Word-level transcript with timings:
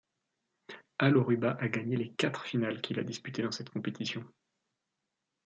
Al 0.97 1.15
Oruba 1.15 1.57
a 1.59 1.67
gagné 1.67 1.95
les 1.95 2.09
quatre 2.13 2.43
finales 2.47 2.81
qu'il 2.81 2.97
a 2.97 3.03
disputées 3.03 3.43
dans 3.43 3.51
cette 3.51 3.69
compétition. 3.69 4.25